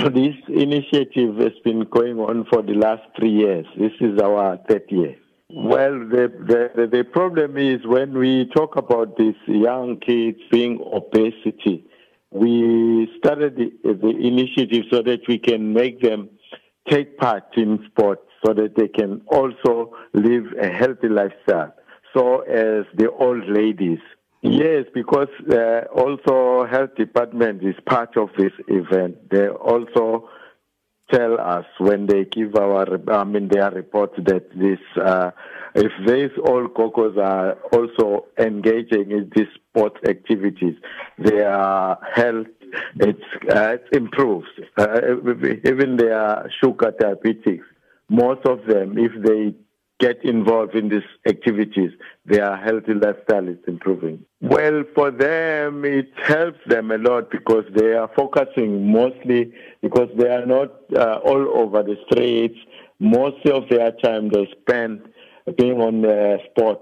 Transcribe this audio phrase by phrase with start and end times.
[0.14, 3.66] this initiative has been going on for the last three years.
[3.78, 5.16] This is our third year.
[5.50, 11.84] Well, the, the, the problem is when we talk about these young kids being obesity,
[12.30, 16.30] we started the, the initiative so that we can make them
[16.88, 21.74] take part in sports so that they can also live a healthy lifestyle.
[22.14, 23.98] So as the old ladies.
[24.42, 29.30] Yes, because uh, also health department is part of this event.
[29.30, 30.30] They also
[31.12, 35.32] tell us when they give our, I mean, their report that this, uh,
[35.74, 40.76] if these old gogos are also engaging in these sport activities,
[41.18, 42.46] their health
[42.96, 43.20] it's,
[43.52, 44.46] uh, it improves.
[44.78, 45.00] Uh,
[45.64, 47.64] even their sugar diabetics,
[48.08, 49.54] most of them, if they
[50.00, 51.92] get involved in these activities,
[52.24, 54.24] their healthy lifestyle is improving.
[54.40, 60.28] Well, for them, it helps them a lot because they are focusing mostly because they
[60.28, 62.58] are not uh, all over the streets.
[62.98, 65.02] Most of their time they spend
[65.58, 66.80] being on the sport.